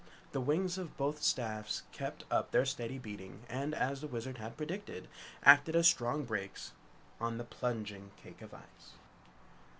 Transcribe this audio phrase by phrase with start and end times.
[0.31, 4.57] The wings of both staffs kept up their steady beating and, as the Wizard had
[4.57, 5.07] predicted,
[5.43, 6.71] acted as strong brakes
[7.19, 8.93] on the plunging cake of ice.